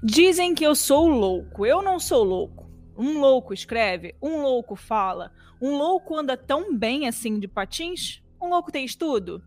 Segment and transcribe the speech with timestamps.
[0.00, 1.66] Dizem que eu sou louco.
[1.66, 2.70] Eu não sou louco.
[2.96, 5.32] Um louco escreve, um louco fala.
[5.60, 8.22] Um louco anda tão bem assim de patins?
[8.40, 9.42] Um louco tem estudo?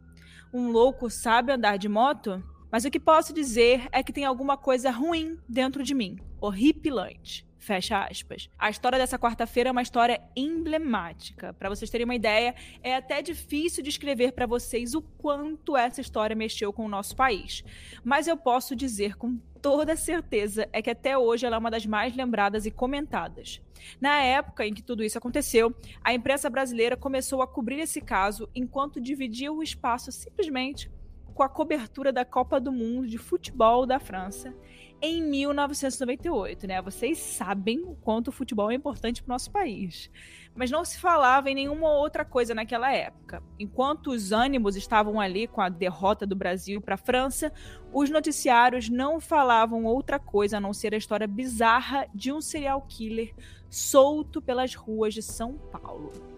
[0.53, 2.43] Um louco sabe andar de moto?
[2.71, 7.47] Mas o que posso dizer é que tem alguma coisa ruim dentro de mim, horripilante.
[7.65, 8.47] Fecha aspas.
[8.59, 11.51] A história dessa quarta-feira é uma história emblemática.
[11.51, 12.53] Para vocês terem uma ideia,
[12.83, 17.63] é até difícil descrever para vocês o quanto essa história mexeu com o nosso país.
[18.03, 21.87] Mas eu posso dizer com toda certeza é que até hoje ela é uma das
[21.87, 23.59] mais lembradas e comentadas.
[23.99, 28.47] Na época em que tudo isso aconteceu, a imprensa brasileira começou a cobrir esse caso
[28.53, 30.87] enquanto dividia o espaço simplesmente
[31.33, 34.53] com a cobertura da Copa do Mundo de Futebol da França
[35.01, 36.81] em 1998, né?
[36.81, 40.09] Vocês sabem o quanto o futebol é importante para o nosso país.
[40.55, 43.43] Mas não se falava em nenhuma outra coisa naquela época.
[43.59, 47.51] Enquanto os ânimos estavam ali com a derrota do Brasil para a França,
[47.93, 52.81] os noticiários não falavam outra coisa a não ser a história bizarra de um serial
[52.87, 53.33] killer
[53.69, 56.34] solto pelas ruas de São Paulo.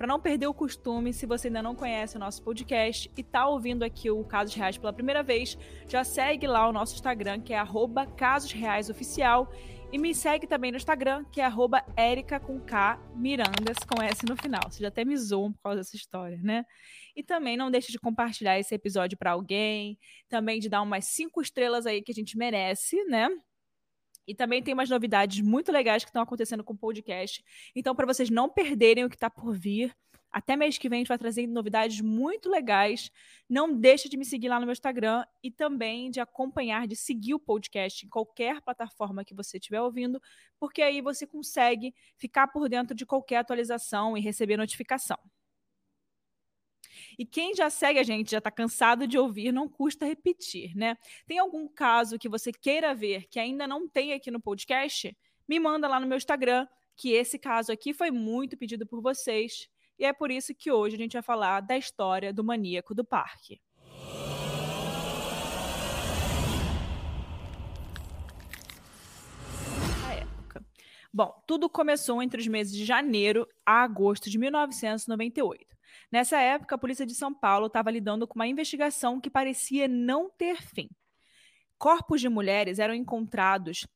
[0.00, 3.46] Para não perder o costume, se você ainda não conhece o nosso podcast e está
[3.46, 7.52] ouvindo aqui o Casos Reais pela primeira vez, já segue lá o nosso Instagram, que
[7.52, 7.62] é
[8.16, 9.52] @casosreaisoficial
[9.92, 14.24] e me segue também no Instagram, que é arroba Erica com K, Mirandas com S
[14.24, 14.70] no final.
[14.70, 16.64] Você já até me zoam por causa dessa história, né?
[17.14, 19.98] E também não deixe de compartilhar esse episódio para alguém,
[20.30, 23.28] também de dar umas cinco estrelas aí que a gente merece, né?
[24.30, 27.42] E também tem umas novidades muito legais que estão acontecendo com o podcast.
[27.74, 29.92] Então, para vocês não perderem o que está por vir,
[30.30, 33.10] até mês que vem a gente vai trazer novidades muito legais.
[33.48, 37.34] Não deixe de me seguir lá no meu Instagram e também de acompanhar, de seguir
[37.34, 40.22] o podcast em qualquer plataforma que você estiver ouvindo,
[40.60, 45.18] porque aí você consegue ficar por dentro de qualquer atualização e receber notificação.
[47.18, 50.96] E quem já segue a gente, já está cansado de ouvir, não custa repetir, né?
[51.26, 55.16] Tem algum caso que você queira ver que ainda não tem aqui no podcast?
[55.48, 59.68] Me manda lá no meu Instagram, que esse caso aqui foi muito pedido por vocês.
[59.98, 63.04] E é por isso que hoje a gente vai falar da história do maníaco do
[63.04, 63.60] parque.
[71.12, 75.76] Bom, tudo começou entre os meses de janeiro a agosto de 1998.
[76.10, 80.30] Nessa época, a polícia de São Paulo estava lidando com uma investigação que parecia não
[80.30, 80.88] ter fim.
[81.78, 83.86] Corpos de mulheres eram encontrados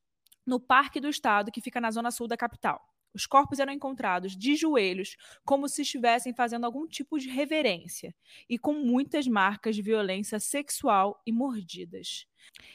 [0.45, 2.81] no Parque do Estado, que fica na zona sul da capital.
[3.15, 8.13] Os corpos eram encontrados de joelhos, como se estivessem fazendo algum tipo de reverência,
[8.49, 12.25] e com muitas marcas de violência sexual e mordidas.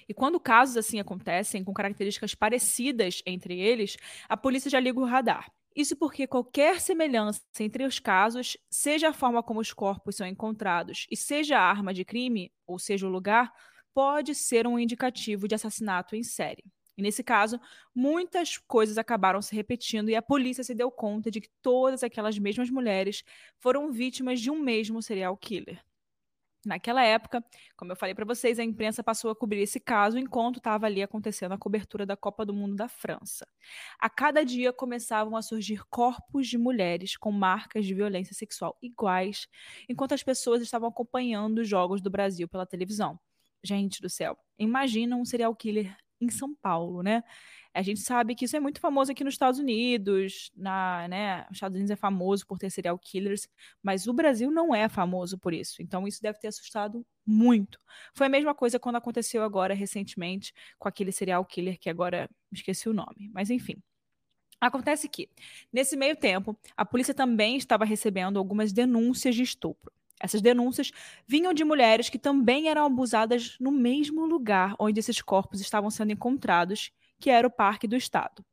[0.09, 3.99] E quando casos assim acontecem, com características parecidas entre eles,
[4.29, 5.53] a polícia já liga o radar.
[5.75, 11.07] Isso porque qualquer semelhança entre os casos, seja a forma como os corpos são encontrados
[11.11, 13.53] e seja a arma de crime, ou seja o lugar,
[13.95, 16.65] pode ser um indicativo de assassinato em série.
[16.97, 17.59] E nesse caso,
[17.95, 22.39] muitas coisas acabaram se repetindo e a polícia se deu conta de que todas aquelas
[22.39, 23.23] mesmas mulheres
[23.59, 25.83] foram vítimas de um mesmo serial killer.
[26.65, 27.43] Naquela época,
[27.75, 31.03] como eu falei para vocês, a imprensa passou a cobrir esse caso enquanto estava ali
[31.03, 33.47] acontecendo a cobertura da Copa do Mundo da França.
[33.99, 39.49] A cada dia começavam a surgir corpos de mulheres com marcas de violência sexual iguais,
[39.89, 43.19] enquanto as pessoas estavam acompanhando os jogos do Brasil pela televisão.
[43.65, 47.23] Gente do céu, imagina um serial killer em São Paulo, né?
[47.73, 51.47] A gente sabe que isso é muito famoso aqui nos Estados Unidos, na, né?
[51.51, 53.49] Os Estados Unidos é famoso por ter serial killers,
[53.83, 55.81] mas o Brasil não é famoso por isso.
[55.81, 57.79] Então isso deve ter assustado muito.
[58.15, 62.89] Foi a mesma coisa quando aconteceu agora recentemente com aquele serial killer que agora esqueci
[62.89, 63.81] o nome, mas enfim.
[64.61, 65.31] Acontece que,
[65.73, 69.91] nesse meio tempo, a polícia também estava recebendo algumas denúncias de estupro.
[70.21, 70.93] Essas denúncias
[71.27, 76.13] vinham de mulheres que também eram abusadas no mesmo lugar onde esses corpos estavam sendo
[76.13, 78.45] encontrados que era o Parque do Estado.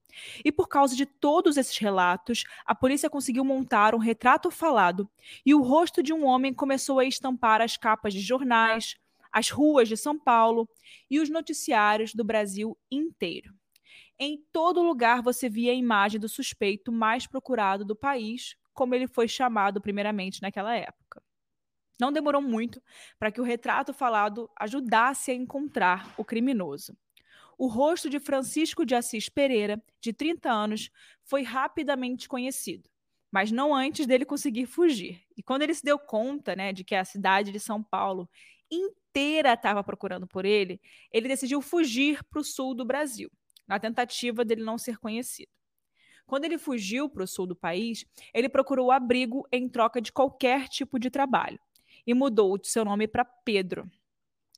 [0.44, 5.10] E por causa de todos esses relatos, a polícia conseguiu montar um retrato falado
[5.46, 8.96] e o rosto de um homem começou a estampar as capas de jornais,
[9.32, 10.68] as ruas de São Paulo
[11.10, 13.54] e os noticiários do Brasil inteiro.
[14.20, 19.08] Em todo lugar você via a imagem do suspeito mais procurado do país, como ele
[19.08, 21.27] foi chamado primeiramente naquela época.
[22.00, 22.82] Não demorou muito
[23.18, 26.96] para que o retrato falado ajudasse a encontrar o criminoso
[27.58, 30.92] o rosto de Francisco de Assis Pereira, de 30 anos,
[31.24, 32.88] foi rapidamente conhecido,
[33.32, 35.24] mas não antes dele conseguir fugir.
[35.36, 38.30] E quando ele se deu conta né, de que a cidade de São Paulo
[38.70, 40.80] inteira estava procurando por ele,
[41.12, 43.32] ele decidiu fugir para o sul do Brasil,
[43.68, 45.50] na tentativa dele não ser conhecido.
[46.28, 50.68] Quando ele fugiu para o sul do país, ele procurou abrigo em troca de qualquer
[50.68, 51.60] tipo de trabalho
[52.08, 53.88] e mudou seu nome para Pedro,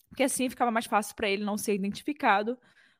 [0.07, 2.57] porque assim ficava mais fácil para ele não ser identificado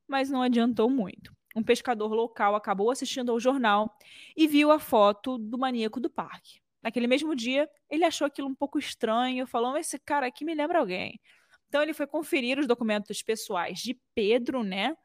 [0.10, 1.32] mas não adiantou muito.
[1.56, 3.96] Um pescador local acabou assistindo ao jornal
[4.36, 6.60] e viu a foto do maníaco do parque.
[6.82, 10.80] Naquele mesmo dia, ele achou aquilo um pouco estranho, falou: Esse cara aqui me lembra
[10.80, 11.20] alguém.
[11.68, 14.96] Então, ele foi conferir os documentos pessoais de Pedro, né?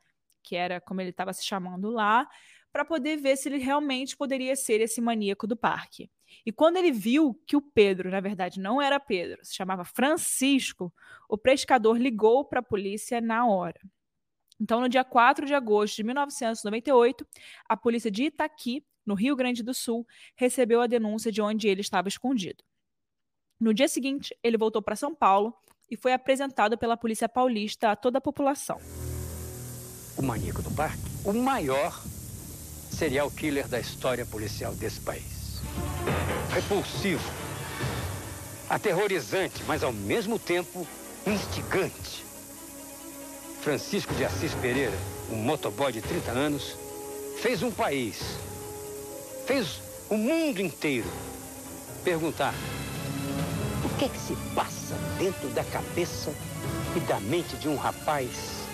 [0.42, 2.26] Que era como ele estava se chamando lá,
[2.74, 6.10] para poder ver se ele realmente poderia ser esse maníaco do parque.
[6.44, 10.92] E quando ele viu que o Pedro, na verdade, não era Pedro, se chamava Francisco,
[11.28, 13.78] o pescador ligou para a polícia na hora.
[14.60, 17.24] Então, no dia 4 de agosto de 1998,
[17.68, 20.04] a polícia de Itaqui, no Rio Grande do Sul,
[20.34, 22.64] recebeu a denúncia de onde ele estava escondido.
[23.60, 25.54] No dia seguinte, ele voltou para São Paulo
[25.88, 28.80] e foi apresentado pela polícia paulista a toda a população.
[30.18, 32.02] O maníaco do parque, o maior
[32.94, 35.60] serial killer da história policial desse país.
[36.50, 37.28] Repulsivo,
[38.70, 40.86] aterrorizante, mas ao mesmo tempo
[41.26, 42.24] instigante.
[43.60, 44.96] Francisco de Assis Pereira,
[45.30, 46.76] um motoboy de 30 anos,
[47.40, 48.20] fez um país,
[49.46, 51.10] fez o mundo inteiro
[52.04, 52.54] perguntar
[53.84, 56.32] o que é que se passa dentro da cabeça
[56.94, 58.64] e da mente de um rapaz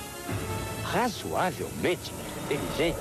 [0.83, 2.13] razoavelmente
[2.51, 2.97] inteligente,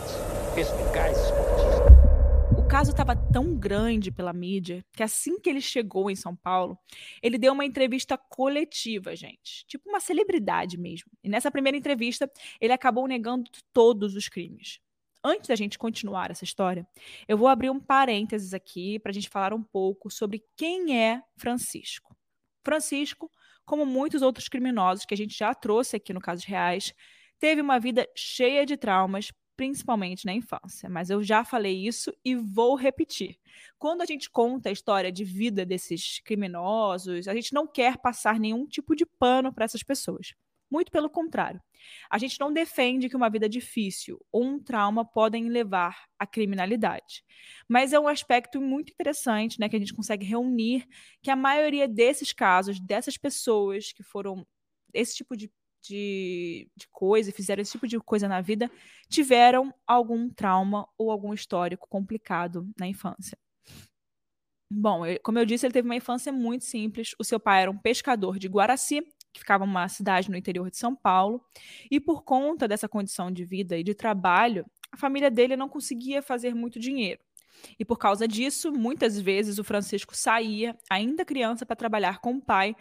[0.54, 2.00] perspicaz, esportista
[2.70, 6.78] caso estava tão grande pela mídia que assim que ele chegou em São Paulo,
[7.20, 9.66] ele deu uma entrevista coletiva, gente.
[9.66, 11.10] Tipo uma celebridade mesmo.
[11.24, 12.32] E nessa primeira entrevista,
[12.62, 14.80] ele acabou negando todos os crimes.
[15.24, 16.88] Antes da gente continuar essa história,
[17.28, 21.24] eu vou abrir um parênteses aqui para a gente falar um pouco sobre quem é
[21.38, 22.16] Francisco.
[22.64, 23.32] Francisco,
[23.66, 26.94] como muitos outros criminosos que a gente já trouxe aqui no Casos Reais,
[27.40, 30.90] teve uma vida cheia de traumas, principalmente na infância.
[30.90, 33.38] Mas eu já falei isso e vou repetir.
[33.78, 38.40] Quando a gente conta a história de vida desses criminosos, a gente não quer passar
[38.40, 40.34] nenhum tipo de pano para essas pessoas.
[40.72, 41.60] Muito pelo contrário.
[42.10, 47.24] A gente não defende que uma vida difícil ou um trauma podem levar à criminalidade.
[47.68, 50.88] Mas é um aspecto muito interessante, né, que a gente consegue reunir
[51.22, 54.46] que a maioria desses casos, dessas pessoas que foram
[54.94, 58.70] esse tipo de de, de coisa, fizeram esse tipo de coisa na vida,
[59.10, 63.38] tiveram algum trauma ou algum histórico complicado na infância.
[64.72, 67.16] Bom, como eu disse, ele teve uma infância muito simples.
[67.18, 69.02] O seu pai era um pescador de Guaraci,
[69.34, 71.44] que ficava uma cidade no interior de São Paulo,
[71.90, 76.22] e por conta dessa condição de vida e de trabalho, a família dele não conseguia
[76.22, 77.22] fazer muito dinheiro.
[77.80, 82.42] E por causa disso, muitas vezes o Francisco saía, ainda criança, para trabalhar com o
[82.42, 82.76] pai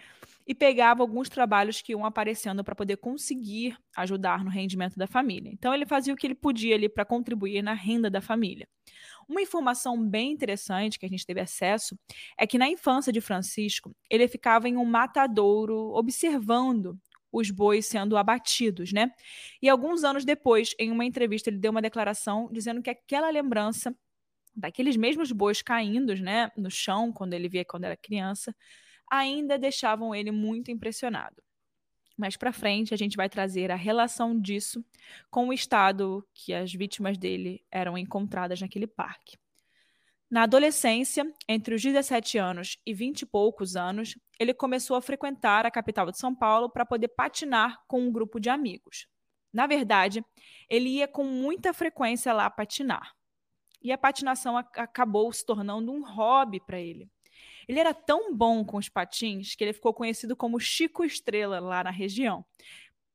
[0.46, 5.50] e pegava alguns trabalhos que iam aparecendo para poder conseguir ajudar no rendimento da família.
[5.52, 8.66] Então ele fazia o que ele podia ali para contribuir na renda da família.
[9.28, 11.98] Uma informação bem interessante que a gente teve acesso
[12.38, 16.98] é que na infância de Francisco, ele ficava em um matadouro observando
[17.30, 19.10] os bois sendo abatidos, né?
[19.60, 23.94] E alguns anos depois, em uma entrevista, ele deu uma declaração dizendo que aquela lembrança
[24.58, 28.55] daqueles mesmos bois caindo, né, no chão quando ele via quando era criança,
[29.10, 31.43] ainda deixavam ele muito impressionado.
[32.16, 34.84] Mais para frente, a gente vai trazer a relação disso
[35.31, 39.38] com o estado que as vítimas dele eram encontradas naquele parque.
[40.28, 45.64] Na adolescência, entre os 17 anos e 20 e poucos anos, ele começou a frequentar
[45.64, 49.06] a capital de São Paulo para poder patinar com um grupo de amigos.
[49.52, 50.22] Na verdade,
[50.69, 53.17] ele ia com muita frequência lá patinar.
[53.82, 57.08] E a patinação acabou se tornando um hobby para ele.
[57.68, 61.85] Ele era tão bom com os patins que ele ficou conhecido como Chico Estrela lá
[61.85, 62.44] na região.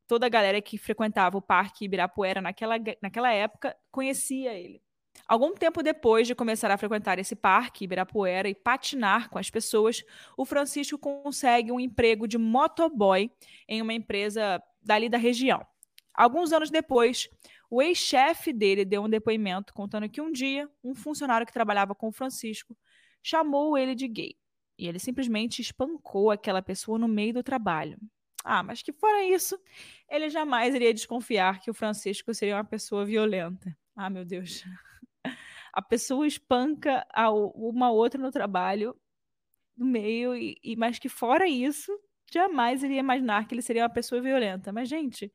[0.08, 4.82] Toda a galera que frequentava o Parque Ibirapuera naquela, naquela época conhecia ele.
[5.27, 10.03] Algum tempo depois de começar a frequentar esse parque, Ibirapuera, e patinar com as pessoas,
[10.38, 13.32] o Francisco consegue um emprego de motoboy
[13.67, 15.65] em uma empresa dali da região.
[16.13, 17.29] Alguns anos depois,
[17.70, 22.12] o ex-chefe dele deu um depoimento contando que um dia um funcionário que trabalhava com
[22.12, 22.77] Francisco
[23.22, 24.36] chamou ele de gay.
[24.77, 27.98] E ele simplesmente espancou aquela pessoa no meio do trabalho.
[28.43, 29.58] Ah, mas que fora isso,
[30.10, 33.75] ele jamais iria desconfiar que o Francisco seria uma pessoa violenta.
[33.96, 34.63] Ah, meu Deus.
[35.72, 37.03] A pessoa espanca
[37.55, 38.96] uma outra no trabalho,
[39.75, 41.91] no meio, e, e mas que fora isso,
[42.32, 44.72] jamais iria imaginar que ele seria uma pessoa violenta.
[44.72, 45.34] Mas, gente,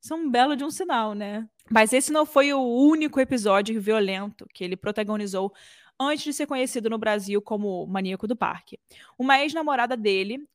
[0.00, 1.48] isso é um belo de um sinal, né?
[1.70, 5.52] Mas esse não foi o único episódio violento que ele protagonizou
[6.00, 8.78] antes de ser conhecido no Brasil como maníaco do parque.
[9.18, 10.46] Uma ex-namorada dele,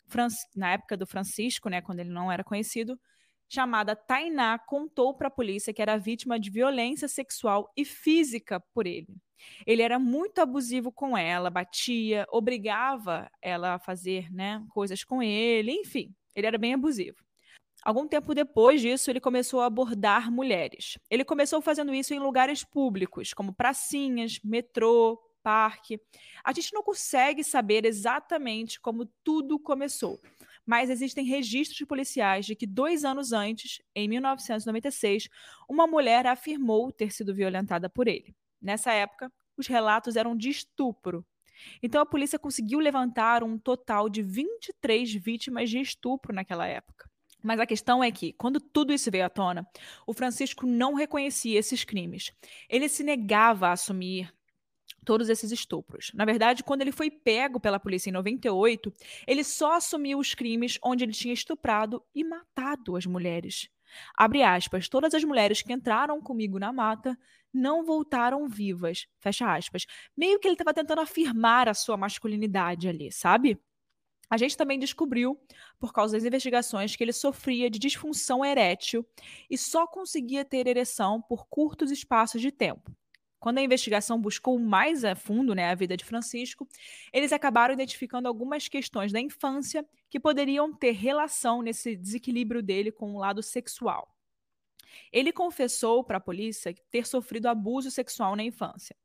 [0.56, 2.98] na época do Francisco, né, quando ele não era conhecido,
[3.50, 8.88] chamada Tainá, contou para a polícia que era vítima de violência sexual e física por
[8.88, 9.16] ele.
[9.68, 15.72] Ele era muito abusivo com ela, batia, obrigava ela a fazer né, coisas com ele,
[15.72, 17.18] enfim, ele era bem abusivo.
[17.84, 20.98] Algum tempo depois disso, ele começou a abordar mulheres.
[21.10, 26.00] Ele começou fazendo isso em lugares públicos, como pracinhas, metrô, parque.
[26.44, 30.20] A gente não consegue saber exatamente como tudo começou,
[30.66, 35.28] mas existem registros policiais de que dois anos antes, em 1996,
[35.68, 38.34] uma mulher afirmou ter sido violentada por ele.
[38.62, 41.26] Nessa época, os relatos eram de estupro.
[41.82, 47.13] Então a polícia conseguiu levantar um total de 23 vítimas de estupro naquela época.
[47.44, 49.68] Mas a questão é que, quando tudo isso veio à tona,
[50.08, 52.32] o Francisco não reconhecia esses crimes.
[52.70, 54.34] Ele se negava a assumir
[55.04, 56.12] todos esses estupros.
[56.14, 58.92] Na verdade, quando ele foi pego pela polícia em 98,
[59.28, 63.70] ele só assumiu os crimes onde ele tinha estuprado e matado as mulheres.
[64.16, 67.18] Abre aspas, todas as mulheres que entraram comigo na mata
[67.54, 69.06] não voltaram vivas.
[69.20, 69.86] Fecha aspas.
[70.18, 73.60] Meio que ele estava tentando afirmar a sua masculinidade ali, sabe?
[74.34, 75.40] A gente também descobriu,
[75.80, 79.06] por causa das investigações, que ele sofria de disfunção erétil
[79.48, 82.92] e só conseguia ter ereção por curtos espaços de tempo.
[83.40, 86.68] Quando a investigação buscou mais a fundo né, a vida de Francisco,
[87.14, 93.14] eles acabaram identificando algumas questões da infância que poderiam ter relação nesse desequilíbrio dele com
[93.14, 94.18] o lado sexual.
[95.12, 98.96] Ele confessou para a polícia ter sofrido abuso sexual na infância.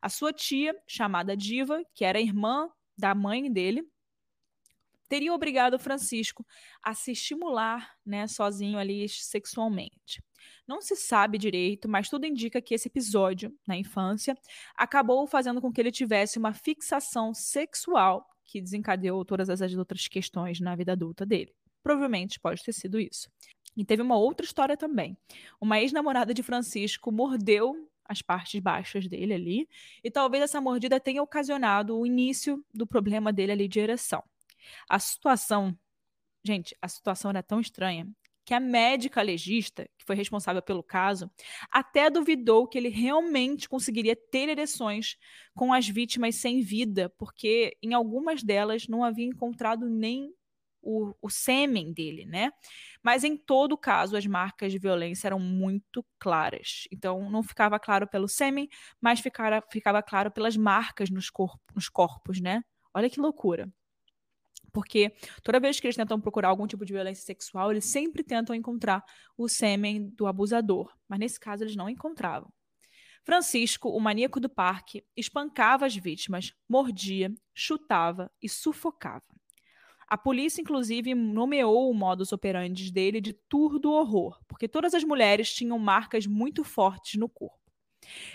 [0.00, 3.86] A sua tia, chamada Diva, que era irmã da mãe dele,
[5.08, 6.44] teria obrigado Francisco
[6.82, 10.22] a se estimular, né, sozinho ali sexualmente.
[10.66, 14.36] Não se sabe direito, mas tudo indica que esse episódio, na infância,
[14.76, 20.60] acabou fazendo com que ele tivesse uma fixação sexual que desencadeou todas as outras questões
[20.60, 21.54] na vida adulta dele.
[21.82, 23.28] Provavelmente pode ter sido isso.
[23.76, 25.16] E teve uma outra história também.
[25.60, 29.68] Uma ex-namorada de Francisco mordeu as partes baixas dele ali,
[30.02, 34.24] e talvez essa mordida tenha ocasionado o início do problema dele ali de ereção.
[34.88, 35.76] A situação,
[36.44, 38.08] gente, a situação era tão estranha
[38.48, 41.30] que a médica legista, que foi responsável pelo caso,
[41.70, 45.18] até duvidou que ele realmente conseguiria ter ereções
[45.54, 50.32] com as vítimas sem vida, porque em algumas delas não havia encontrado nem
[50.80, 52.50] o, o sêmen dele, né?
[53.02, 56.84] Mas em todo caso, as marcas de violência eram muito claras.
[56.90, 58.66] Então, não ficava claro pelo sêmen,
[58.98, 62.62] mas ficava, ficava claro pelas marcas nos, corpo, nos corpos, né?
[62.94, 63.70] Olha que loucura.
[64.78, 68.54] Porque toda vez que eles tentam procurar algum tipo de violência sexual, eles sempre tentam
[68.54, 69.02] encontrar
[69.36, 70.94] o sêmen do abusador.
[71.08, 72.48] Mas nesse caso, eles não encontravam.
[73.24, 79.24] Francisco, o maníaco do parque, espancava as vítimas, mordia, chutava e sufocava.
[80.06, 85.02] A polícia, inclusive, nomeou o modus operandi dele de tour do horror, porque todas as
[85.02, 87.58] mulheres tinham marcas muito fortes no corpo.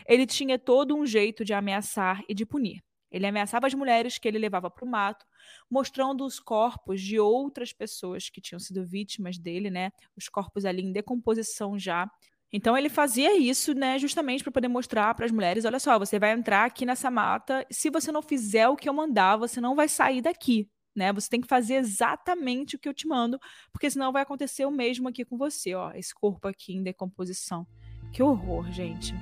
[0.05, 2.83] Ele tinha todo um jeito de ameaçar e de punir.
[3.13, 5.25] Ele ameaçava as mulheres que ele levava para o mato,
[5.70, 9.91] mostrando os corpos de outras pessoas que tinham sido vítimas dele, né?
[10.17, 12.10] Os corpos ali em decomposição já.
[12.51, 16.20] Então ele fazia isso, né, justamente para poder mostrar para as mulheres, olha só, você
[16.20, 19.75] vai entrar aqui nessa mata, se você não fizer o que eu mandar, você não
[19.75, 21.12] vai sair daqui, né?
[21.13, 23.39] Você tem que fazer exatamente o que eu te mando,
[23.72, 27.65] porque senão vai acontecer o mesmo aqui com você, ó, esse corpo aqui em decomposição.
[28.12, 29.15] Que horror, gente.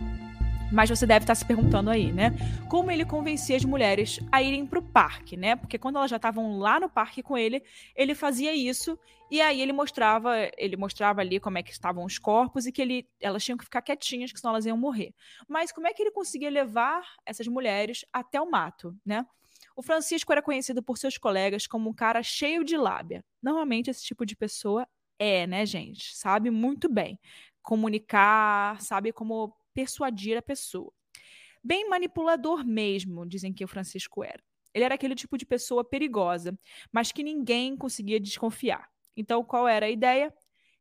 [0.71, 2.31] Mas você deve estar se perguntando aí, né?
[2.69, 5.55] Como ele convencia as mulheres a irem para o parque, né?
[5.55, 7.61] Porque quando elas já estavam lá no parque com ele,
[7.95, 8.97] ele fazia isso
[9.29, 12.81] e aí ele mostrava, ele mostrava ali como é que estavam os corpos e que
[12.81, 15.13] ele, elas tinham que ficar quietinhas, que senão elas iam morrer.
[15.47, 19.25] Mas como é que ele conseguia levar essas mulheres até o mato, né?
[19.75, 23.23] O Francisco era conhecido por seus colegas como um cara cheio de lábia.
[23.41, 24.87] Normalmente esse tipo de pessoa
[25.17, 26.15] é, né, gente?
[26.15, 27.19] Sabe muito bem
[27.61, 30.91] comunicar, sabe como persuadir a pessoa.
[31.63, 34.41] Bem manipulador mesmo, dizem que o Francisco era.
[34.73, 36.57] Ele era aquele tipo de pessoa perigosa,
[36.91, 38.89] mas que ninguém conseguia desconfiar.
[39.15, 40.33] Então, qual era a ideia?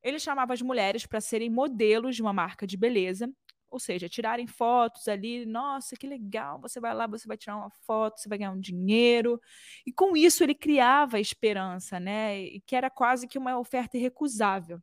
[0.02, 3.30] Ele chamava as mulheres para serem modelos de uma marca de beleza,
[3.70, 5.46] ou seja, tirarem fotos ali.
[5.46, 6.60] Nossa, que legal!
[6.60, 9.40] Você vai lá, você vai tirar uma foto, você vai ganhar um dinheiro.
[9.86, 12.40] E com isso ele criava esperança, né?
[12.40, 14.80] E que era quase que uma oferta irrecusável.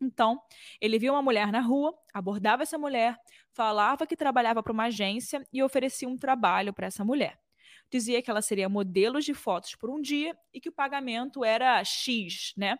[0.00, 0.40] Então,
[0.80, 3.16] ele viu uma mulher na rua, abordava essa mulher,
[3.52, 7.38] falava que trabalhava para uma agência e oferecia um trabalho para essa mulher.
[7.90, 11.82] Dizia que ela seria modelo de fotos por um dia e que o pagamento era
[11.84, 12.76] X, né?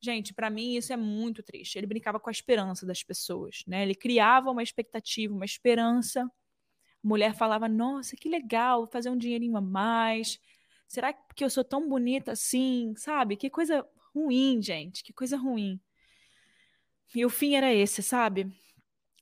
[0.00, 1.76] Gente, para mim isso é muito triste.
[1.76, 3.82] Ele brincava com a esperança das pessoas, né?
[3.82, 6.22] Ele criava uma expectativa, uma esperança.
[6.22, 10.38] A mulher falava: "Nossa, que legal, vou fazer um dinheirinho a mais.
[10.88, 13.36] Será que eu sou tão bonita assim?", sabe?
[13.36, 15.80] Que coisa ruim, gente, que coisa ruim.
[17.14, 18.52] E o fim era esse, sabe?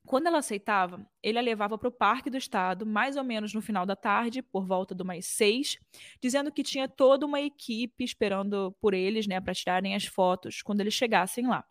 [0.07, 3.61] Quando ela aceitava, ele a levava para o Parque do Estado, mais ou menos no
[3.61, 5.79] final da tarde, por volta de umas seis,
[6.21, 10.81] dizendo que tinha toda uma equipe esperando por eles, né, para tirarem as fotos quando
[10.81, 11.65] eles chegassem lá.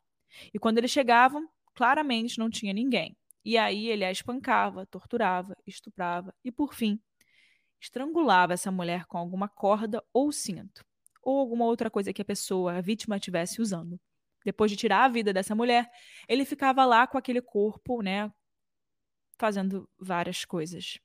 [0.53, 3.17] E quando eles chegavam, claramente não tinha ninguém.
[3.43, 6.99] E aí ele a espancava, torturava, estuprava e, por fim,
[7.81, 10.85] estrangulava essa mulher com alguma corda ou cinto,
[11.23, 13.99] ou alguma outra coisa que a pessoa, a vítima, estivesse usando.
[14.47, 15.91] Depois de tirar a vida dessa mulher,
[16.25, 18.31] ele ficava lá com aquele corpo, né,
[19.37, 20.99] fazendo várias coisas.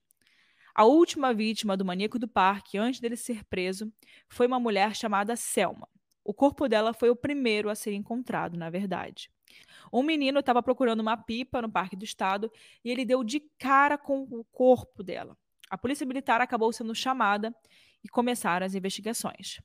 [0.73, 3.93] A última vítima do maníaco do parque, antes dele ser preso,
[4.29, 5.89] foi uma mulher chamada Selma.
[6.23, 9.29] O corpo dela foi o primeiro a ser encontrado, na verdade.
[9.93, 12.49] Um menino estava procurando uma pipa no Parque do Estado
[12.85, 15.37] e ele deu de cara com o corpo dela.
[15.69, 17.53] A polícia militar acabou sendo chamada
[18.05, 19.61] e começaram as investigações.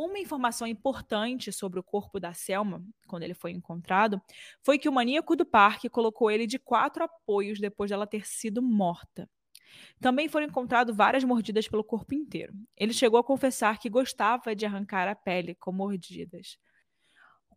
[0.00, 4.22] Uma informação importante sobre o corpo da Selma, quando ele foi encontrado,
[4.62, 8.62] foi que o maníaco do parque colocou ele de quatro apoios depois dela ter sido
[8.62, 9.28] morta.
[10.00, 12.54] Também foram encontradas várias mordidas pelo corpo inteiro.
[12.76, 16.58] Ele chegou a confessar que gostava de arrancar a pele com mordidas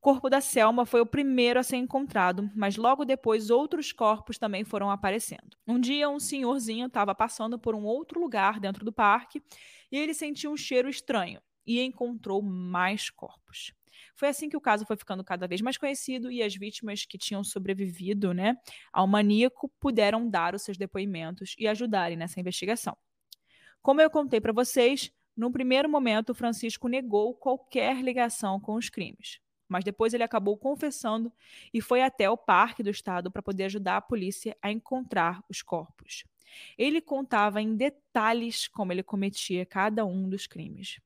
[0.01, 4.63] corpo da Selma foi o primeiro a ser encontrado, mas logo depois outros corpos também
[4.63, 5.55] foram aparecendo.
[5.67, 9.43] Um dia, um senhorzinho estava passando por um outro lugar dentro do parque
[9.91, 13.73] e ele sentiu um cheiro estranho e encontrou mais corpos.
[14.15, 17.17] Foi assim que o caso foi ficando cada vez mais conhecido e as vítimas que
[17.17, 18.55] tinham sobrevivido né,
[18.91, 22.97] ao maníaco puderam dar os seus depoimentos e ajudarem nessa investigação.
[23.81, 29.39] Como eu contei para vocês, no primeiro momento, Francisco negou qualquer ligação com os crimes
[29.71, 31.31] mas depois ele acabou confessando
[31.73, 35.61] e foi até o Parque do Estado para poder ajudar a polícia a encontrar os
[35.61, 36.25] corpos.
[36.77, 40.99] Ele contava em detalhes como ele cometia cada um dos crimes.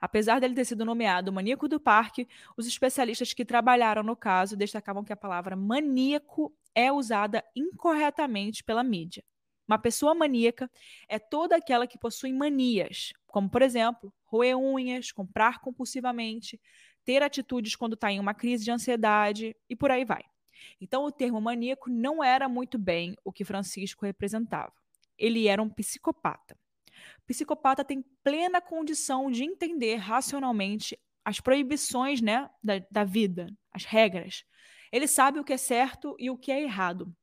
[0.00, 5.04] Apesar dele ter sido nomeado maníaco do parque, os especialistas que trabalharam no caso destacavam
[5.04, 9.24] que a palavra maníaco é usada incorretamente pela mídia.
[9.66, 10.68] Uma pessoa maníaca
[11.08, 16.60] é toda aquela que possui manias, como, por exemplo, roer unhas, comprar compulsivamente,
[17.04, 20.24] ter atitudes quando está em uma crise de ansiedade e por aí vai.
[20.80, 24.72] Então, o termo maníaco não era muito bem o que Francisco representava.
[25.16, 26.58] Ele era um psicopata.
[27.30, 34.44] Psicopata tem plena condição de entender racionalmente as proibições né, da, da vida, as regras.
[34.90, 37.14] Ele sabe o que é certo e o que é errado,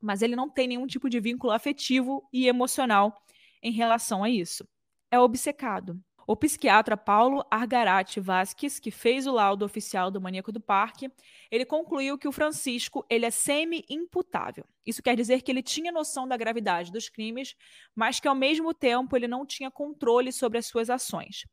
[0.00, 3.22] mas ele não tem nenhum tipo de vínculo afetivo e emocional
[3.62, 4.66] em relação a isso.
[5.10, 6.02] É obcecado.
[6.30, 11.10] O psiquiatra Paulo Argarati Vasquez, que fez o laudo oficial do maníaco do parque,
[11.50, 14.64] ele concluiu que o Francisco ele é semi-imputável.
[14.86, 17.56] Isso quer dizer que ele tinha noção da gravidade dos crimes,
[17.96, 21.46] mas que ao mesmo tempo ele não tinha controle sobre as suas ações.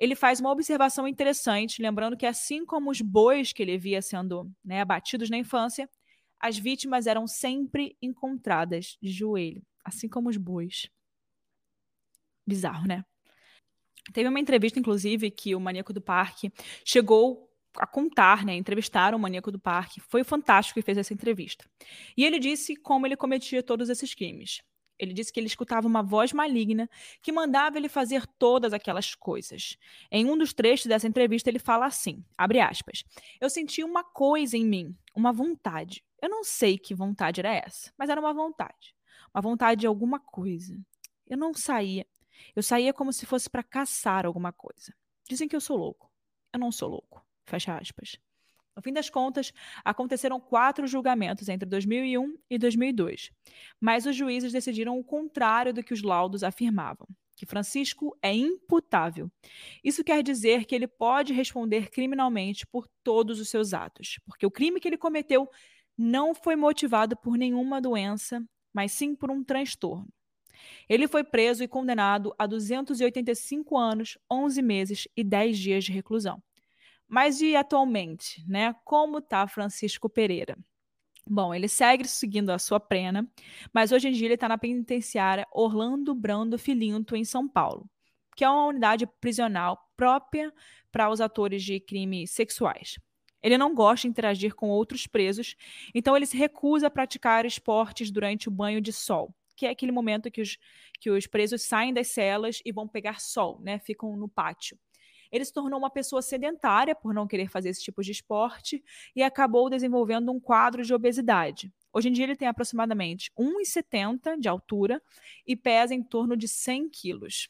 [0.00, 4.50] Ele faz uma observação interessante, lembrando que assim como os bois que ele via sendo
[4.64, 5.88] né, abatidos na infância,
[6.40, 10.90] as vítimas eram sempre encontradas de joelho, assim como os bois.
[12.44, 13.04] Bizarro, né?
[14.12, 16.52] Teve uma entrevista, inclusive, que o Maníaco do Parque
[16.84, 20.00] chegou a contar, né, entrevistar o Maníaco do Parque.
[20.00, 21.64] Foi fantástico que fez essa entrevista.
[22.16, 24.60] E ele disse como ele cometia todos esses crimes.
[24.98, 26.88] Ele disse que ele escutava uma voz maligna
[27.20, 29.76] que mandava ele fazer todas aquelas coisas.
[30.10, 33.02] Em um dos trechos dessa entrevista, ele fala assim: abre aspas.
[33.40, 36.04] Eu senti uma coisa em mim, uma vontade.
[36.22, 38.94] Eu não sei que vontade era essa, mas era uma vontade.
[39.34, 40.78] Uma vontade de alguma coisa.
[41.26, 42.06] Eu não saía.
[42.54, 44.94] Eu saía como se fosse para caçar alguma coisa.
[45.28, 46.10] Dizem que eu sou louco.
[46.52, 47.24] Eu não sou louco.
[47.46, 48.18] Fecha aspas.
[48.76, 49.52] No fim das contas,
[49.84, 53.30] aconteceram quatro julgamentos entre 2001 e 2002,
[53.80, 59.30] mas os juízes decidiram o contrário do que os laudos afirmavam, que Francisco é imputável.
[59.82, 64.50] Isso quer dizer que ele pode responder criminalmente por todos os seus atos, porque o
[64.50, 65.48] crime que ele cometeu
[65.96, 70.08] não foi motivado por nenhuma doença, mas sim por um transtorno.
[70.88, 76.42] Ele foi preso e condenado a 285 anos, 11 meses e 10 dias de reclusão.
[77.08, 78.74] Mas e atualmente, né?
[78.84, 80.56] Como está Francisco Pereira?
[81.26, 83.26] Bom, ele segue seguindo a sua pena,
[83.72, 87.88] mas hoje em dia ele está na penitenciária Orlando Brando Filinto, em São Paulo,
[88.36, 90.52] que é uma unidade prisional própria
[90.92, 92.98] para os atores de crimes sexuais.
[93.42, 95.56] Ele não gosta de interagir com outros presos,
[95.94, 99.92] então ele se recusa a praticar esportes durante o banho de sol que é aquele
[99.92, 100.58] momento que os,
[101.00, 103.78] que os presos saem das celas e vão pegar sol, né?
[103.78, 104.78] Ficam no pátio.
[105.30, 108.84] Ele se tornou uma pessoa sedentária por não querer fazer esse tipo de esporte
[109.16, 111.72] e acabou desenvolvendo um quadro de obesidade.
[111.92, 115.02] Hoje em dia ele tem aproximadamente 1,70 de altura
[115.44, 117.48] e pesa em torno de 100 quilos.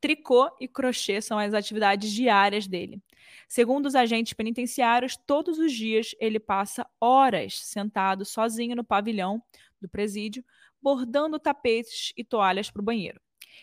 [0.00, 3.02] Tricô e crochê são as atividades diárias dele.
[3.48, 9.42] Segundo os agentes penitenciários, todos os dias ele passa horas sentado sozinho no pavilhão
[9.80, 10.44] do presídio,
[10.84, 13.18] bordando tapetes e toalhas para o banheiro.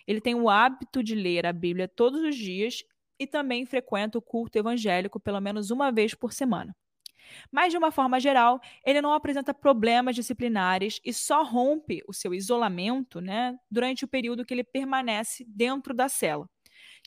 [0.07, 2.83] Ele tem o hábito de ler a Bíblia todos os dias
[3.19, 6.75] e também frequenta o culto evangélico pelo menos uma vez por semana.
[7.51, 12.33] Mas, de uma forma geral, ele não apresenta problemas disciplinares e só rompe o seu
[12.33, 16.49] isolamento né, durante o período que ele permanece dentro da cela,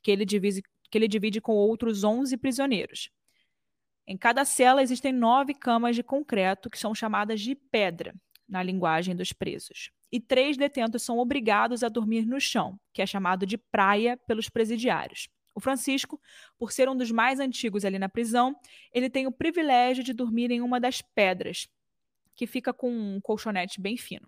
[0.00, 3.10] que ele divide, que ele divide com outros 11 prisioneiros.
[4.06, 8.14] Em cada cela existem nove camas de concreto, que são chamadas de pedra,
[8.48, 9.90] na linguagem dos presos.
[10.10, 14.48] E três detentos são obrigados a dormir no chão, que é chamado de praia pelos
[14.48, 15.28] presidiários.
[15.54, 16.20] O Francisco,
[16.58, 18.56] por ser um dos mais antigos ali na prisão,
[18.92, 21.68] ele tem o privilégio de dormir em uma das pedras,
[22.34, 24.26] que fica com um colchonete bem fino.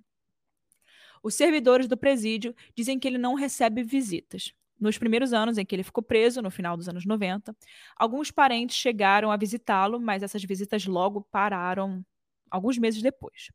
[1.22, 4.52] Os servidores do presídio dizem que ele não recebe visitas.
[4.78, 7.56] Nos primeiros anos em que ele ficou preso, no final dos anos 90,
[7.96, 12.04] alguns parentes chegaram a visitá-lo, mas essas visitas logo pararam
[12.50, 13.50] alguns meses depois.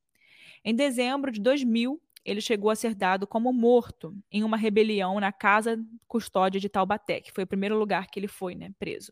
[0.66, 5.32] Em dezembro de 2000, ele chegou a ser dado como morto em uma rebelião na
[5.32, 9.12] casa custódia de Taubaté, que foi o primeiro lugar que ele foi né, preso.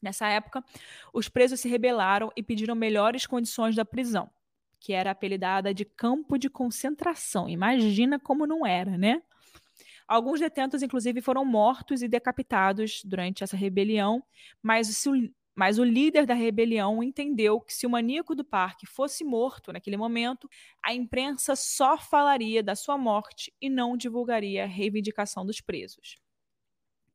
[0.00, 0.64] Nessa época,
[1.12, 4.30] os presos se rebelaram e pediram melhores condições da prisão,
[4.78, 7.48] que era apelidada de campo de concentração.
[7.48, 9.22] Imagina como não era, né?
[10.06, 14.24] Alguns detentos, inclusive, foram mortos e decapitados durante essa rebelião,
[14.62, 14.88] mas
[15.58, 19.96] mas o líder da rebelião entendeu que se o maníaco do parque fosse morto naquele
[19.96, 20.48] momento,
[20.80, 26.14] a imprensa só falaria da sua morte e não divulgaria a reivindicação dos presos.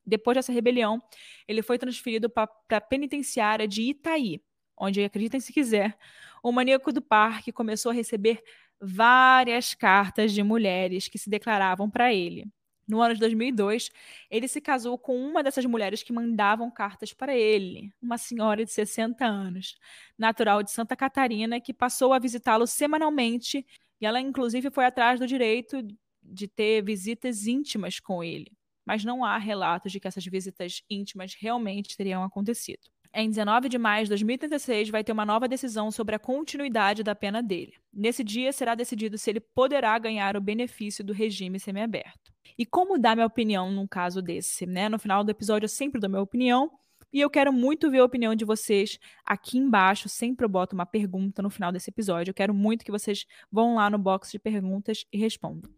[0.04, 1.02] Depois dessa rebelião,
[1.48, 4.42] ele foi transferido para a penitenciária de Itaí,
[4.76, 5.96] onde, acreditem se quiser,
[6.42, 8.42] o maníaco do parque começou a receber
[8.78, 12.44] várias cartas de mulheres que se declaravam para ele.
[12.86, 13.90] No ano de 2002,
[14.30, 18.70] ele se casou com uma dessas mulheres que mandavam cartas para ele, uma senhora de
[18.70, 19.76] 60 anos,
[20.18, 23.64] natural de Santa Catarina, que passou a visitá-lo semanalmente
[24.00, 25.82] e ela, inclusive, foi atrás do direito
[26.22, 28.52] de ter visitas íntimas com ele.
[28.84, 32.82] Mas não há relatos de que essas visitas íntimas realmente teriam acontecido.
[33.14, 37.14] Em 19 de maio de 2036, vai ter uma nova decisão sobre a continuidade da
[37.14, 37.74] pena dele.
[37.92, 42.33] Nesse dia, será decidido se ele poderá ganhar o benefício do regime semiaberto.
[42.58, 44.88] E como dar minha opinião num caso desse, né?
[44.88, 46.70] No final do episódio eu sempre dou minha opinião.
[47.12, 50.08] E eu quero muito ver a opinião de vocês aqui embaixo.
[50.08, 52.30] Sempre eu boto uma pergunta no final desse episódio.
[52.30, 55.70] Eu quero muito que vocês vão lá no box de perguntas e respondam.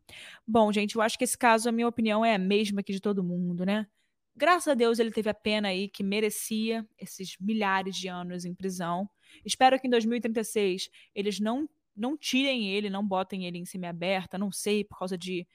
[0.47, 3.01] Bom, gente, eu acho que esse caso, a minha opinião é a mesma que de
[3.01, 3.87] todo mundo, né?
[4.35, 8.55] Graças a Deus ele teve a pena aí que merecia esses milhares de anos em
[8.55, 9.09] prisão.
[9.45, 14.53] Espero que em 2036 eles não não tirem ele, não botem ele em semi-aberta, não
[14.53, 15.47] sei, por causa de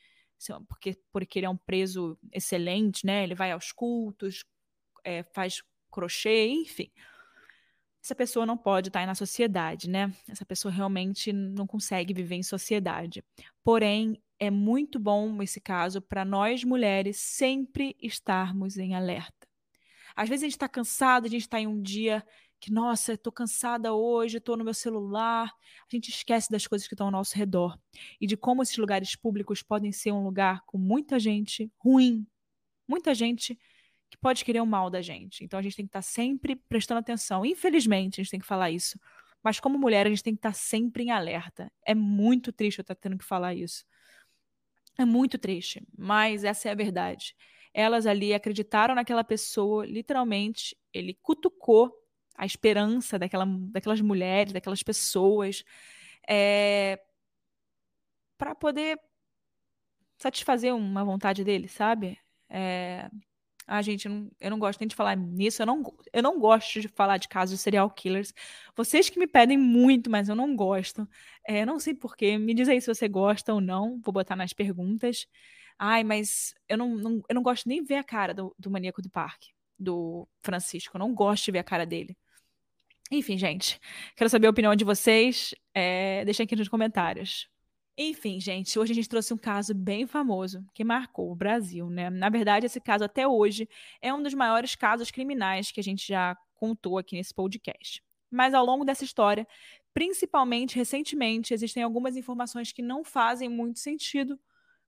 [0.67, 3.23] porque, porque ele é um preso excelente, né?
[3.23, 4.43] Ele vai aos cultos,
[5.03, 6.91] é, faz crochê, enfim.
[8.03, 10.11] Essa pessoa não pode estar na sociedade, né?
[10.27, 13.23] Essa pessoa realmente não consegue viver em sociedade.
[13.63, 19.47] Porém, é muito bom esse caso para nós mulheres sempre estarmos em alerta.
[20.15, 22.25] Às vezes a gente está cansado, a gente está em um dia
[22.61, 25.47] que, nossa, estou cansada hoje, estou no meu celular.
[25.49, 27.77] A gente esquece das coisas que estão ao nosso redor
[28.21, 32.25] e de como esses lugares públicos podem ser um lugar com muita gente ruim,
[32.87, 33.57] muita gente
[34.11, 35.43] que pode querer o mal da gente.
[35.43, 37.43] Então a gente tem que estar tá sempre prestando atenção.
[37.43, 38.99] Infelizmente, a gente tem que falar isso.
[39.43, 41.71] Mas como mulher, a gente tem que estar tá sempre em alerta.
[41.83, 43.83] É muito triste eu estar tá tendo que falar isso.
[44.99, 47.35] É muito triste, mas essa é a verdade.
[47.73, 52.00] Elas ali acreditaram naquela pessoa, literalmente, ele cutucou
[52.41, 55.63] a esperança daquela, daquelas mulheres, daquelas pessoas,
[56.27, 56.99] é,
[58.35, 58.99] para poder
[60.17, 62.17] satisfazer uma vontade dele, sabe?
[62.49, 63.11] É,
[63.67, 65.61] ah, gente, eu não, eu não, gosto nem de falar nisso.
[65.61, 68.33] Eu não, eu não gosto de falar de casos de serial killers.
[68.75, 71.07] Vocês que me pedem muito, mas eu não gosto.
[71.47, 72.39] É, não sei porquê.
[72.39, 73.99] Me diz aí se você gosta ou não.
[74.03, 75.27] Vou botar nas perguntas.
[75.77, 79.01] Ai, mas eu não, não eu não gosto nem ver a cara do, do maníaco
[79.01, 80.97] do parque, do Francisco.
[80.97, 82.17] Eu não gosto de ver a cara dele.
[83.11, 83.77] Enfim, gente,
[84.15, 85.53] quero saber a opinião de vocês.
[85.73, 87.49] É, deixem aqui nos comentários.
[87.97, 92.09] Enfim, gente, hoje a gente trouxe um caso bem famoso que marcou o Brasil, né?
[92.09, 93.67] Na verdade, esse caso até hoje
[94.01, 98.01] é um dos maiores casos criminais que a gente já contou aqui nesse podcast.
[98.31, 99.45] Mas ao longo dessa história,
[99.93, 104.39] principalmente recentemente, existem algumas informações que não fazem muito sentido,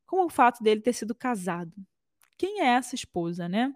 [0.05, 1.73] como o fato dele ter sido casado.
[2.37, 3.75] Quem é essa esposa, né?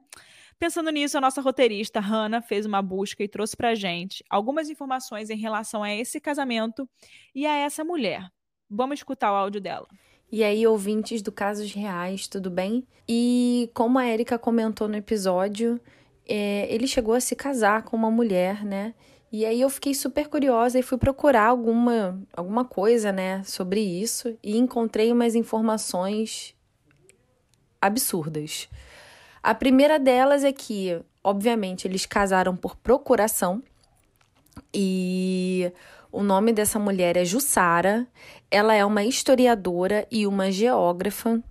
[0.60, 5.30] Pensando nisso, a nossa roteirista, Hannah, fez uma busca e trouxe pra gente algumas informações
[5.30, 6.90] em relação a esse casamento
[7.34, 8.28] e a essa mulher.
[8.70, 9.88] Vamos escutar o áudio dela.
[10.32, 12.86] E aí, ouvintes do Casos Reais, tudo bem?
[13.08, 15.80] E como a Erika comentou no episódio,
[16.28, 18.94] é, ele chegou a se casar com uma mulher, né?
[19.32, 24.38] E aí eu fiquei super curiosa e fui procurar alguma, alguma coisa, né, sobre isso
[24.42, 26.56] e encontrei umas informações
[27.82, 28.70] absurdas.
[29.48, 33.64] A primeira delas é que, obviamente, eles casaram por procuração.
[34.74, 35.72] E
[36.12, 38.06] o nome dessa mulher é Jussara.
[38.52, 41.42] Ela é uma historiadora e uma geógrafa.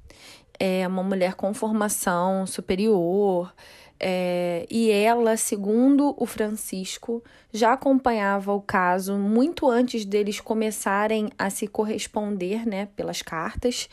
[0.60, 3.50] É uma mulher com formação superior.
[3.98, 11.48] É, e ela, segundo o Francisco, já acompanhava o caso muito antes deles começarem a
[11.48, 13.88] se corresponder, né, pelas cartas.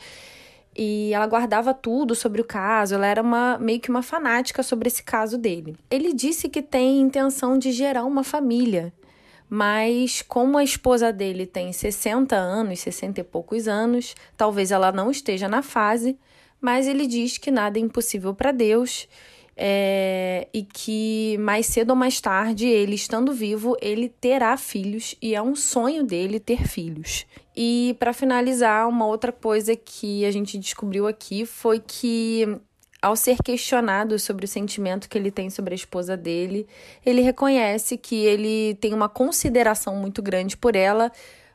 [0.76, 4.88] E ela guardava tudo sobre o caso, ela era uma, meio que uma fanática sobre
[4.88, 5.76] esse caso dele.
[5.90, 8.92] Ele disse que tem intenção de gerar uma família,
[9.48, 15.10] mas como a esposa dele tem 60 anos, 60 e poucos anos, talvez ela não
[15.10, 16.18] esteja na fase,
[16.60, 19.06] mas ele diz que nada é impossível para Deus
[19.56, 25.34] é, e que mais cedo ou mais tarde, ele estando vivo, ele terá filhos e
[25.34, 27.26] é um sonho dele ter filhos.
[27.56, 32.58] E para finalizar, uma outra coisa que a gente descobriu aqui foi que
[33.00, 36.66] ao ser questionado sobre o sentimento que ele tem sobre a esposa dele,
[37.04, 41.12] ele reconhece que ele tem uma consideração muito grande por ela,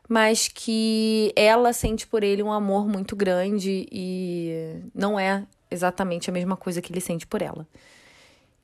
[0.08, 6.32] mas que ela sente por ele um amor muito grande e não é exatamente a
[6.32, 7.66] mesma coisa que ele sente por ela.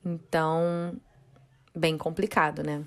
[0.03, 0.99] Então,
[1.75, 2.85] bem complicado, né?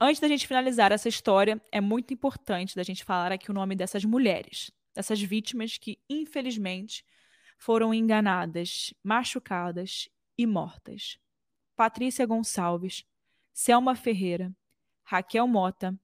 [0.00, 3.76] Antes da gente finalizar essa história, é muito importante da gente falar aqui o nome
[3.76, 7.04] dessas mulheres, dessas vítimas que, infelizmente,
[7.56, 11.18] foram enganadas, machucadas e mortas.
[11.76, 13.04] Patrícia Gonçalves,
[13.52, 14.52] Selma Ferreira,
[15.04, 15.96] Raquel Mota,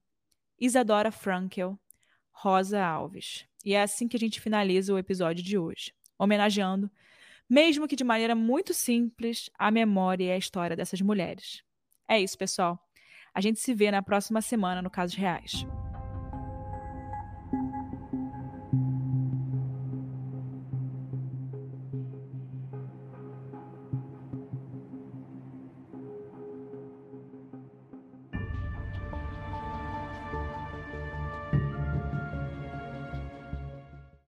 [0.61, 1.79] Isadora Frankel,
[2.31, 3.47] Rosa Alves.
[3.64, 6.91] E é assim que a gente finaliza o episódio de hoje, homenageando,
[7.49, 11.63] mesmo que de maneira muito simples, a memória e a história dessas mulheres.
[12.07, 12.79] É isso, pessoal.
[13.33, 15.67] A gente se vê na próxima semana no Casos Reais.